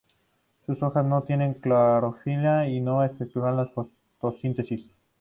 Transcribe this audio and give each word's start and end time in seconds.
Sus 0.65 0.81
hojas 0.81 1.05
no 1.05 1.21
tienen 1.21 1.53
clorofila 1.53 2.67
y 2.67 2.81
no 2.81 3.03
efectúan 3.03 3.55
la 3.55 3.67
fotosíntesis. 3.67 4.87